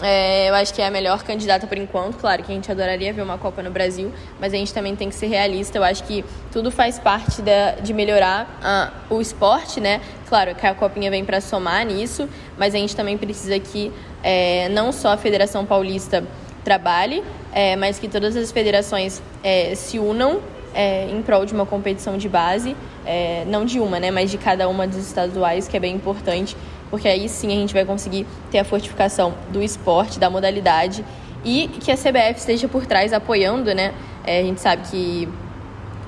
É, 0.02 0.48
eu 0.50 0.54
acho 0.54 0.74
que 0.74 0.82
é 0.82 0.86
a 0.86 0.90
melhor 0.90 1.22
candidata 1.22 1.66
por 1.66 1.78
enquanto. 1.78 2.16
Claro 2.16 2.42
que 2.42 2.50
a 2.50 2.54
gente 2.54 2.70
adoraria 2.70 3.12
ver 3.12 3.22
uma 3.22 3.38
Copa 3.38 3.62
no 3.62 3.70
Brasil, 3.70 4.12
mas 4.40 4.52
a 4.52 4.56
gente 4.56 4.74
também 4.74 4.96
tem 4.96 5.08
que 5.08 5.14
ser 5.14 5.26
realista. 5.26 5.78
Eu 5.78 5.84
acho 5.84 6.02
que 6.04 6.24
tudo 6.50 6.70
faz 6.70 6.98
parte 6.98 7.40
da, 7.40 7.72
de 7.72 7.94
melhorar 7.94 8.92
uh, 9.10 9.14
o 9.14 9.20
esporte, 9.20 9.80
né? 9.80 10.00
Claro 10.28 10.54
que 10.54 10.66
a 10.66 10.74
Copinha 10.74 11.10
vem 11.10 11.24
para 11.24 11.40
somar 11.40 11.86
nisso, 11.86 12.28
mas 12.58 12.74
a 12.74 12.78
gente 12.78 12.96
também 12.96 13.16
precisa 13.16 13.58
que 13.58 13.92
é, 14.22 14.68
não 14.70 14.90
só 14.90 15.12
a 15.12 15.16
Federação 15.16 15.64
Paulista 15.64 16.24
trabalhe, 16.64 17.22
é, 17.52 17.76
mas 17.76 17.98
que 17.98 18.08
todas 18.08 18.34
as 18.36 18.50
federações 18.50 19.22
é, 19.42 19.74
se 19.74 19.98
unam 19.98 20.40
é, 20.74 21.08
em 21.08 21.22
prol 21.22 21.46
de 21.46 21.54
uma 21.54 21.64
competição 21.64 22.18
de 22.18 22.28
base, 22.28 22.74
é, 23.06 23.44
não 23.46 23.64
de 23.64 23.78
uma, 23.78 24.00
né, 24.00 24.10
mas 24.10 24.30
de 24.30 24.38
cada 24.38 24.68
uma 24.68 24.86
dos 24.86 24.98
estaduais, 24.98 25.68
que 25.68 25.76
é 25.76 25.80
bem 25.80 25.94
importante 25.94 26.56
porque 26.90 27.08
aí 27.08 27.28
sim 27.28 27.48
a 27.48 27.56
gente 27.56 27.74
vai 27.74 27.84
conseguir 27.84 28.26
ter 28.50 28.58
a 28.58 28.64
fortificação 28.64 29.34
do 29.52 29.62
esporte, 29.62 30.18
da 30.18 30.30
modalidade 30.30 31.04
e 31.44 31.68
que 31.68 31.90
a 31.90 31.96
CBF 31.96 32.38
esteja 32.38 32.68
por 32.68 32.86
trás 32.86 33.12
apoiando, 33.12 33.74
né? 33.74 33.92
É, 34.24 34.40
a 34.40 34.42
gente 34.42 34.60
sabe 34.60 34.82
que 34.88 35.28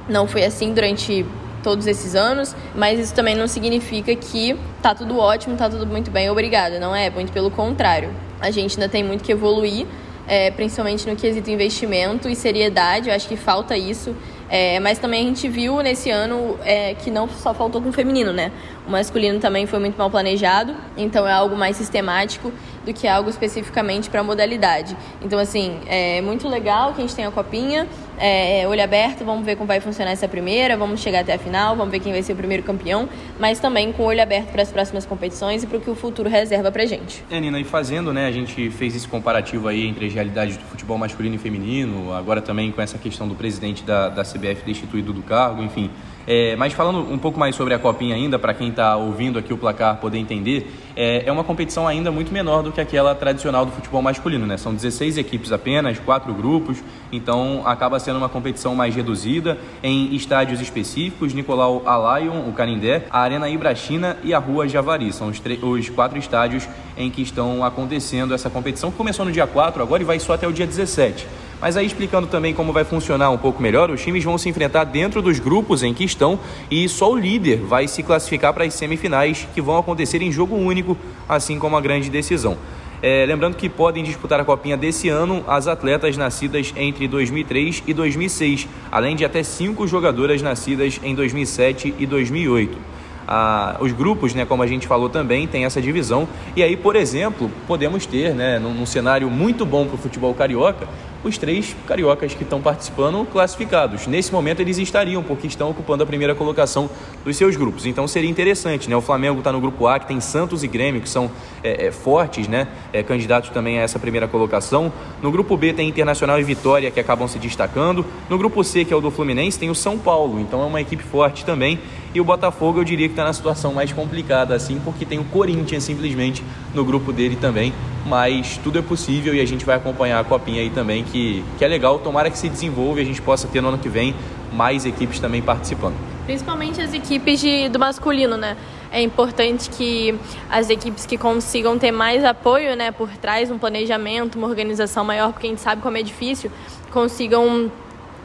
não 0.09 0.27
foi 0.27 0.45
assim 0.45 0.73
durante 0.73 1.27
todos 1.63 1.87
esses 1.87 2.15
anos, 2.15 2.55
mas 2.75 2.99
isso 2.99 3.15
também 3.15 3.35
não 3.35 3.49
significa 3.49 4.15
que 4.15 4.57
tá 4.81 4.95
tudo 4.95 5.19
ótimo, 5.19 5.57
tá 5.57 5.69
tudo 5.69 5.87
muito 5.87 6.11
bem, 6.11 6.31
obrigada, 6.31 6.79
não 6.79 6.95
é? 6.95 7.11
Muito 7.11 7.33
pelo 7.33 7.51
contrário. 7.51 8.11
A 8.41 8.51
gente 8.51 8.79
ainda 8.79 8.89
tem 8.89 9.03
muito 9.03 9.25
que 9.25 9.33
evoluir, 9.33 9.87
é, 10.29 10.51
principalmente 10.51 11.09
no 11.09 11.17
quesito 11.17 11.51
investimento 11.51 12.29
e 12.29 12.37
seriedade, 12.37 13.09
eu 13.09 13.15
acho 13.15 13.27
que 13.27 13.37
falta 13.37 13.77
isso. 13.77 14.15
É, 14.49 14.79
mas 14.79 14.99
também 14.99 15.25
a 15.25 15.29
gente 15.29 15.49
viu 15.49 15.83
nesse 15.83 16.11
ano 16.11 16.57
é, 16.65 16.95
que 16.95 17.11
não 17.11 17.29
só 17.29 17.53
faltou 17.53 17.83
com 17.83 17.89
o 17.89 17.93
feminino, 17.93 18.33
né? 18.33 18.53
O 18.87 18.91
masculino 18.91 19.41
também 19.41 19.67
foi 19.67 19.81
muito 19.81 19.97
mal 19.97 20.09
planejado, 20.09 20.75
então 20.97 21.27
é 21.27 21.33
algo 21.33 21.57
mais 21.57 21.77
sistemático 21.77 22.53
do 22.85 22.93
que 22.95 23.09
algo 23.09 23.29
especificamente 23.29 24.09
para 24.09 24.21
a 24.21 24.23
modalidade. 24.23 24.97
Então, 25.21 25.39
assim, 25.39 25.81
é 25.87 26.21
muito 26.21 26.49
legal 26.49 26.93
que 26.93 26.99
a 26.99 27.05
gente 27.05 27.17
tenha 27.17 27.29
a 27.29 27.33
copinha, 27.33 27.89
é, 28.19 28.67
olho 28.69 28.83
aberto, 28.83 29.25
vamos 29.25 29.45
ver 29.45 29.57
como 29.57 29.67
vai 29.67 29.81
funcionar 29.81 30.13
essa 30.13 30.29
primeira, 30.29 30.77
vamos 30.77 31.01
chegar 31.01 31.21
até 31.21 31.35
a 31.35 31.39
final, 31.39 31.77
vamos 31.77 31.91
ver 31.91 32.01
quem 32.01 32.13
vai 32.13 32.23
ser 32.23 32.33
o 32.33 32.37
primeiro 32.37 32.63
campeão, 32.63 33.09
mas 33.39 33.59
também 33.59 33.93
com 33.93 34.05
olho 34.05 34.23
aberto 34.23 34.49
para 34.49 34.63
as 34.63 34.71
próximas 34.71 35.05
competições 35.05 35.63
e 35.63 35.67
para 35.67 35.79
o 35.79 35.81
que 35.81 35.91
o 35.91 35.95
futuro 35.95 36.29
reserva 36.29 36.71
para 36.71 36.87
gente. 36.87 37.25
É, 37.31 37.41
Nina, 37.41 37.61
e 37.61 37.65
fazendo, 37.65 38.13
né, 38.13 38.27
a 38.27 38.33
gente 38.33 38.71
fez 38.71 38.97
esse 38.97 39.09
comparativo 39.09 39.69
aí 39.69 39.87
entre 39.87 40.07
as 40.07 40.15
realidades 40.15 40.57
do 40.57 40.65
futebol 40.65 40.99
masculino 40.99 41.35
e 41.35 41.39
feminino, 41.39 42.13
agora 42.13 42.41
também 42.41 42.73
com 42.73 42.81
essa 42.81 42.99
questão 42.99 43.29
do 43.29 43.35
presidente 43.35 43.83
da, 43.83 44.09
da 44.09 44.23
CBF 44.23 44.65
destituído 44.65 45.13
do 45.13 45.23
cargo, 45.23 45.63
enfim. 45.63 45.91
É, 46.27 46.57
mas 46.57 46.73
falando 46.73 46.99
um 47.13 47.19
pouco 47.19 47.39
mais 47.39 47.55
sobre 47.55 47.73
a 47.73 47.79
Copinha 47.79 48.15
ainda, 48.15 48.39
para 48.39 48.53
quem 48.53 48.71
está 48.71 48.97
ouvindo 48.97 49.39
aqui 49.39 49.53
o 49.53 49.57
placar 49.57 49.99
poder 49.99 50.19
entender, 50.19 50.73
é, 50.97 51.23
é, 51.25 51.31
uma 51.31 51.45
competição 51.45 51.87
ainda 51.87 52.11
muito 52.11 52.33
menor 52.33 52.63
do 52.63 52.73
que 52.73 52.81
aquela 52.81 53.15
tradicional 53.15 53.65
do 53.65 53.71
futebol 53.71 54.03
masculino, 54.03 54.45
né? 54.45 54.57
São 54.57 54.75
16 54.75 55.19
equipes 55.19 55.53
apenas, 55.53 55.99
quatro 56.01 56.35
grupos, 56.35 56.83
então 57.13 57.63
acaba 57.65 57.99
sendo 57.99 58.17
uma 58.17 58.29
competição 58.29 58.75
mais 58.75 58.95
reduzida 58.95 59.59
em 59.83 60.15
estádios 60.15 60.61
específicos, 60.61 61.33
Nicolau 61.33 61.83
Alayon, 61.87 62.49
o 62.49 62.53
Canindé, 62.53 63.07
a 63.11 63.21
Arena 63.21 63.49
Ibrachina 63.49 64.17
e 64.23 64.35
a 64.35 64.39
Rua 64.39 64.69
Javari. 64.69 65.13
São 65.13 65.29
os, 65.29 65.41
os 65.63 65.89
quatro 65.89 66.19
estádios 66.19 66.69
em 66.97 67.11
que 67.11 67.23
estão 67.23 67.65
acontecendo 67.65 68.35
essa 68.35 68.51
competição, 68.51 68.91
que 68.91 68.97
começou 68.97 69.25
no 69.25 69.33
dia 69.33 69.47
4 69.47 69.83
agora 69.83 70.03
e 70.03 70.07
vai 70.07 70.19
só 70.19 70.35
até 70.35 70.47
o 70.47 70.53
dia 70.53 70.67
17. 70.67 71.27
Mas 71.61 71.77
aí 71.77 71.87
explicando 71.87 72.27
também 72.27 72.53
como 72.53 72.73
vai 72.73 72.85
funcionar 72.85 73.31
um 73.31 73.39
pouco 73.39 73.63
melhor, 73.63 73.91
os 73.91 74.03
times 74.03 74.23
vão 74.23 74.37
se 74.37 74.49
enfrentar 74.49 74.85
dentro 74.85 75.23
dos 75.23 75.39
grupos 75.39 75.83
em 75.83 75.95
que 75.95 76.05
estão 76.05 76.39
e 76.71 76.87
só 76.89 77.11
o 77.11 77.19
líder 77.19 77.61
vai 77.61 77.89
se 77.89 78.03
classificar 78.03 78.53
para 78.53 78.65
as 78.65 78.75
semifinais 78.75 79.49
que 79.55 79.63
vão 79.63 79.79
acontecer 79.79 80.21
em 80.21 80.31
jogo 80.31 80.55
único, 80.55 80.97
assim 81.27 81.59
como 81.59 81.77
a 81.77 81.81
grande 81.81 82.11
decisão. 82.11 82.59
É, 83.03 83.25
lembrando 83.27 83.57
que 83.57 83.69
podem 83.69 84.03
disputar 84.03 84.41
a 84.41 84.45
copinha 84.45 84.77
desse 84.77 85.09
ano 85.09 85.45
as 85.47 85.67
atletas 85.67 86.17
nascidas 86.17 86.73
entre 86.77 87.07
2003 87.07 87.83
e 87.87 87.93
2006, 87.93 88.67
além 88.91 89.15
de 89.15 89.25
até 89.25 89.43
cinco 89.43 89.87
jogadoras 89.87 90.41
nascidas 90.41 90.99
em 91.03 91.15
2007 91.15 91.95
e 91.99 92.07
2008. 92.07 92.97
Ah, 93.29 93.77
os 93.81 93.93
grupos, 93.93 94.35
né, 94.35 94.47
como 94.47 94.63
a 94.63 94.67
gente 94.67 94.87
falou 94.87 95.09
também, 95.09 95.49
tem 95.49 95.65
essa 95.65 95.83
divisão. 95.83 96.29
E 96.55 96.63
aí, 96.63 96.77
por 96.77 96.95
exemplo, 96.95 97.51
podemos 97.67 98.07
ter, 98.07 98.33
né, 98.33 98.59
num, 98.59 98.73
num 98.73 98.87
cenário 98.87 99.29
muito 99.29 99.67
bom 99.67 99.85
para 99.85 99.97
o 99.97 99.99
futebol 99.99 100.33
carioca, 100.33 100.87
os 101.25 101.39
três 101.39 101.75
cariocas 101.87 102.35
que 102.35 102.43
estão 102.43 102.61
participando 102.61 103.27
classificados. 103.27 104.07
Nesse 104.07 104.33
momento 104.33 104.61
eles 104.61 104.79
estariam, 104.79 105.23
porque 105.23 105.47
estão 105.47 105.71
ocupando 105.71 106.03
a 106.03 106.07
primeira 106.07 106.35
colocação 106.35 106.89
dos 107.25 107.37
seus 107.37 107.57
grupos. 107.57 107.87
Então 107.87 108.07
seria 108.07 108.31
interessante, 108.31 108.89
né? 108.89 108.97
O 108.97 109.01
Flamengo 109.01 109.39
está 109.39 109.53
no 109.53 109.61
grupo 109.61 109.87
A, 109.87 109.99
que 109.99 110.07
tem 110.07 110.21
Santos 110.21 110.63
e 110.63 110.69
Grêmio, 110.69 111.01
que 111.01 111.09
são 111.09 111.31
é, 111.63 111.87
é, 111.87 111.91
fortes, 111.91 112.49
né? 112.49 112.69
É, 112.93 113.03
candidatos 113.03 113.51
também 113.51 113.79
a 113.79 113.83
essa 113.83 113.99
primeira 113.99 114.29
colocação. 114.29 114.93
No 115.23 115.31
grupo 115.31 115.57
B 115.57 115.73
tem 115.73 115.89
Internacional 115.89 116.39
e 116.39 116.45
Vitória, 116.45 116.91
que 116.91 117.01
acabam 117.01 117.27
se 117.27 117.39
destacando. 117.39 118.05
No 118.29 118.39
grupo 118.39 118.63
C, 118.63 118.85
que 118.85 118.93
é 118.93 118.97
o 118.97 119.01
do 119.01 119.11
Fluminense, 119.11 119.59
tem 119.59 119.71
o 119.71 119.75
São 119.75 119.99
Paulo, 119.99 120.41
então 120.41 120.63
é 120.63 120.67
uma 120.67 120.81
equipe 120.81 121.03
forte 121.03 121.45
também. 121.45 121.79
E 122.15 122.21
o 122.21 122.25
Botafogo 122.25 122.81
eu 122.81 122.85
diria 122.85 123.09
que 123.09 123.13
está 123.13 123.25
na 123.25 123.33
situação 123.33 123.75
mais 123.75 123.93
complicada, 123.93 124.55
assim, 124.55 124.81
porque 124.85 125.05
tem 125.05 125.19
o 125.19 125.25
Corinthians 125.25 125.85
simplesmente 125.85 126.43
no 126.75 126.85
grupo 126.85 127.13
dele 127.13 127.37
também. 127.37 127.73
Mas 128.07 128.59
tudo 128.63 128.79
é 128.79 128.83
possível 128.83 129.35
e 129.35 129.41
a 129.41 129.45
gente 129.45 129.65
vai 129.65 129.77
acompanhar 129.77 130.21
a 130.21 130.25
copinha 130.25 130.61
aí 130.61 130.71
também, 130.71 131.03
que, 131.03 131.45
que 131.59 131.65
é 131.65 131.69
legal. 131.69 131.99
Tomara 131.99 132.31
que 132.31 132.39
se 132.39 132.49
desenvolva 132.49 133.01
e 133.01 133.03
a 133.03 133.07
gente 133.07 133.21
possa 133.21 133.49
ter 133.49 133.61
no 133.61 133.69
ano 133.69 133.79
que 133.79 133.89
vem 133.89 134.15
mais 134.53 134.87
equipes 134.87 135.19
também 135.19 135.43
participando. 135.43 135.95
Principalmente 136.25 136.81
as 136.81 136.95
equipes 136.95 137.41
de, 137.41 137.69
do 137.69 137.79
masculino, 137.79 138.37
né? 138.37 138.57
É 138.91 139.03
importante 139.03 139.69
que 139.71 140.15
as 140.49 140.71
equipes 140.71 141.05
que 141.05 141.19
consigam 141.19 141.79
ter 141.79 141.91
mais 141.91 142.25
apoio 142.25 142.77
né, 142.77 142.91
por 142.91 143.09
trás, 143.11 143.51
um 143.51 143.59
planejamento, 143.59 144.39
uma 144.39 144.47
organização 144.47 145.05
maior, 145.05 145.33
porque 145.33 145.47
a 145.47 145.51
gente 145.51 145.61
sabe 145.61 145.83
como 145.83 145.97
é 145.97 146.03
difícil, 146.03 146.51
consigam 146.91 147.71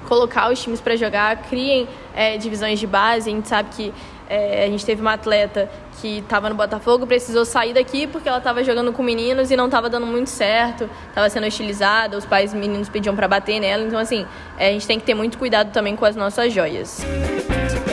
colocar 0.07 0.51
os 0.51 0.61
times 0.61 0.79
para 0.79 0.95
jogar, 0.95 1.35
criem 1.43 1.87
é, 2.13 2.37
divisões 2.37 2.79
de 2.79 2.87
base. 2.87 3.29
A 3.29 3.33
gente 3.33 3.47
sabe 3.47 3.69
que 3.75 3.93
é, 4.31 4.63
a 4.63 4.67
gente 4.67 4.85
teve 4.85 5.01
uma 5.01 5.13
atleta 5.13 5.69
que 5.99 6.19
estava 6.19 6.49
no 6.49 6.55
Botafogo, 6.55 7.05
precisou 7.05 7.43
sair 7.43 7.73
daqui 7.73 8.07
porque 8.07 8.29
ela 8.29 8.37
estava 8.37 8.63
jogando 8.63 8.93
com 8.93 9.03
meninos 9.03 9.51
e 9.51 9.57
não 9.57 9.65
estava 9.65 9.89
dando 9.89 10.07
muito 10.07 10.29
certo, 10.29 10.89
estava 11.09 11.29
sendo 11.29 11.45
hostilizada, 11.45 12.17
os 12.17 12.25
pais 12.25 12.53
meninos 12.53 12.87
pediam 12.87 13.13
para 13.13 13.27
bater 13.27 13.59
nela. 13.59 13.83
Então, 13.83 13.99
assim, 13.99 14.25
é, 14.57 14.69
a 14.69 14.71
gente 14.71 14.87
tem 14.87 14.97
que 14.97 15.05
ter 15.05 15.13
muito 15.13 15.37
cuidado 15.37 15.73
também 15.73 15.97
com 15.97 16.05
as 16.05 16.15
nossas 16.15 16.53
joias. 16.53 17.03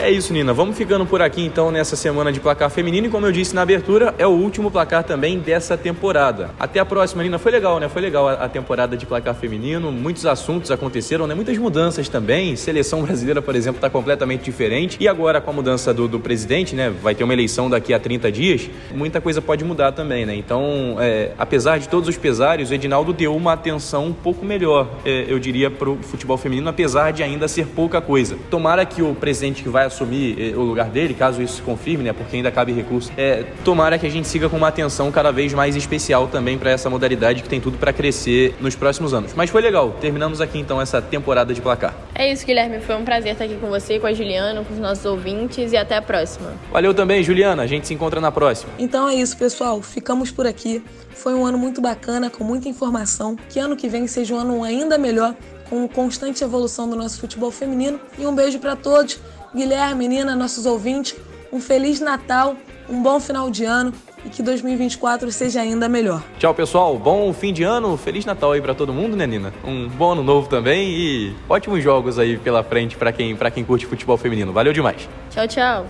É 0.01 0.09
isso, 0.09 0.31
Nina. 0.31 0.53
Vamos 0.53 0.77
ficando 0.77 1.05
por 1.05 1.21
aqui 1.21 1.43
então 1.43 1.71
nessa 1.71 1.93
semana 1.97 2.31
de 2.31 2.39
placar 2.39 2.69
feminino 2.69 3.07
e 3.07 3.09
como 3.09 3.25
eu 3.25 3.33
disse 3.33 3.53
na 3.53 3.63
abertura, 3.63 4.15
é 4.17 4.25
o 4.25 4.29
último 4.29 4.71
placar 4.71 5.03
também 5.03 5.37
dessa 5.37 5.77
temporada. 5.77 6.51
Até 6.57 6.79
a 6.79 6.85
próxima, 6.85 7.21
Nina. 7.21 7.37
Foi 7.37 7.51
legal, 7.51 7.79
né? 7.81 7.89
Foi 7.89 8.01
legal 8.01 8.29
a, 8.29 8.47
temporada 8.47 8.95
de 8.95 9.05
placar 9.05 9.35
feminino. 9.35 9.91
Muitos 9.91 10.25
assuntos 10.25 10.71
aconteceram, 10.71 11.27
né? 11.27 11.35
Muitas 11.35 11.57
mudanças 11.57 12.07
também. 12.07 12.55
Seleção 12.55 13.03
brasileira, 13.03 13.41
por 13.41 13.55
exemplo, 13.55 13.77
está 13.77 13.89
completamente 13.89 14.43
diferente. 14.43 14.97
E 15.01 15.07
agora 15.07 15.41
com 15.41 15.51
a 15.51 15.53
mudança 15.53 15.93
do, 15.93 16.07
do, 16.07 16.19
presidente, 16.19 16.75
né? 16.75 16.89
Vai 16.89 17.13
ter 17.13 17.25
uma 17.25 17.33
eleição 17.33 17.69
daqui 17.69 17.93
a 17.93 17.99
30 17.99 18.31
dias. 18.31 18.69
Muita 18.95 19.19
coisa 19.19 19.41
pode 19.41 19.65
mudar 19.65 19.91
também, 19.91 20.25
né? 20.25 20.33
Então, 20.33 20.95
é, 20.99 21.31
apesar 21.37 21.77
de 21.77 21.89
todos 21.89 22.07
os 22.07 22.15
pesares, 22.15 22.69
o 22.69 22.73
Edinaldo 22.73 23.11
deu 23.11 23.35
uma 23.35 23.51
atenção 23.51 24.05
um 24.05 24.13
pouco 24.13 24.45
melhor, 24.45 24.87
é, 25.05 25.25
eu 25.27 25.37
diria, 25.39 25.69
para 25.69 25.89
o 25.89 25.97
futebol 25.97 26.37
feminino, 26.37 26.69
apesar 26.69 27.11
de 27.11 27.21
ainda 27.21 27.49
ser 27.49 27.67
pouca 27.67 27.99
coisa. 27.99 28.37
Tomara 28.49 28.85
que 28.85 29.01
o 29.01 29.13
presidente 29.13 29.61
que 29.61 29.67
vai 29.67 29.88
assumir 29.89 30.35
eh, 30.39 30.55
o 30.55 30.61
lugar 30.61 30.89
dele, 30.89 31.13
caso 31.13 31.41
isso 31.41 31.57
se 31.57 31.61
confirme, 31.61 32.03
né, 32.03 32.13
porque 32.13 32.35
ainda 32.35 32.51
cabe 32.51 32.71
recurso, 32.71 33.11
é, 33.17 33.43
tomara 33.63 33.99
que 33.99 34.07
a 34.07 34.09
gente 34.09 34.27
siga 34.27 34.47
com 34.47 34.57
uma 34.57 34.69
atenção 34.69 35.11
cada 35.11 35.31
vez 35.31 35.53
mais 35.53 35.75
especial 35.75 36.27
também 36.27 36.57
para 36.57 36.71
essa 36.71 36.89
modalidade 36.89 37.43
que 37.43 37.49
tem 37.49 37.59
tudo 37.59 37.77
para 37.77 37.91
crescer 37.91 38.55
nos 38.61 38.75
próximos 38.75 39.13
anos. 39.13 39.33
Mas 39.35 39.49
foi 39.49 39.61
legal, 39.61 39.95
terminamos 39.99 40.41
aqui 40.41 40.57
então 40.59 40.81
essa 40.81 41.01
temporada 41.01 41.53
de 41.53 41.61
placar. 41.61 41.93
É 42.15 42.31
isso, 42.31 42.45
Guilherme, 42.45 42.79
foi 42.79 42.95
um 42.95 43.03
prazer 43.03 43.33
estar 43.33 43.45
aqui 43.45 43.55
com 43.55 43.67
você, 43.67 43.99
com 43.99 44.07
a 44.07 44.13
Juliana, 44.13 44.63
com 44.63 44.73
os 44.73 44.79
nossos 44.79 45.05
ouvintes 45.05 45.71
e 45.71 45.77
até 45.77 45.97
a 45.97 46.01
próxima. 46.01 46.53
Valeu 46.71 46.93
também, 46.93 47.23
Juliana, 47.23 47.63
a 47.63 47.67
gente 47.67 47.87
se 47.87 47.93
encontra 47.93 48.21
na 48.21 48.31
próxima. 48.31 48.71
Então 48.79 49.09
é 49.09 49.15
isso, 49.15 49.37
pessoal, 49.37 49.81
ficamos 49.81 50.31
por 50.31 50.47
aqui. 50.47 50.83
Foi 51.19 51.33
um 51.33 51.45
ano 51.45 51.57
muito 51.57 51.81
bacana, 51.81 52.29
com 52.29 52.43
muita 52.43 52.69
informação. 52.69 53.35
Que 53.49 53.59
ano 53.59 53.75
que 53.75 53.89
vem 53.89 54.07
seja 54.07 54.33
um 54.33 54.39
ano 54.39 54.63
ainda 54.63 54.97
melhor, 54.97 55.35
com 55.69 55.87
constante 55.87 56.43
evolução 56.43 56.89
do 56.89 56.95
nosso 56.95 57.19
futebol 57.19 57.51
feminino. 57.51 57.99
E 58.17 58.25
um 58.25 58.33
beijo 58.33 58.59
para 58.59 58.75
todos. 58.75 59.19
Guilherme, 59.53 60.07
Nina, 60.07 60.35
nossos 60.35 60.65
ouvintes, 60.65 61.15
um 61.51 61.59
Feliz 61.59 61.99
Natal, 61.99 62.55
um 62.89 63.01
bom 63.01 63.19
final 63.19 63.49
de 63.49 63.65
ano 63.65 63.93
e 64.25 64.29
que 64.29 64.43
2024 64.43 65.31
seja 65.31 65.61
ainda 65.61 65.87
melhor. 65.87 66.21
Tchau, 66.37 66.53
pessoal. 66.53 66.97
Bom 66.97 67.31
fim 67.33 67.53
de 67.53 67.63
ano, 67.63 67.95
Feliz 67.97 68.25
Natal 68.25 68.51
aí 68.51 68.61
para 68.61 68.73
todo 68.73 68.93
mundo, 68.93 69.15
né, 69.15 69.25
Nina? 69.25 69.53
Um 69.63 69.87
bom 69.87 70.11
ano 70.11 70.23
novo 70.23 70.47
também 70.49 70.89
e 70.89 71.35
ótimos 71.47 71.83
jogos 71.83 72.19
aí 72.19 72.37
pela 72.37 72.63
frente 72.63 72.97
para 72.97 73.11
quem, 73.11 73.35
quem 73.35 73.63
curte 73.63 73.85
futebol 73.85 74.17
feminino. 74.17 74.51
Valeu 74.51 74.73
demais. 74.73 75.07
Tchau, 75.29 75.47
tchau. 75.47 75.87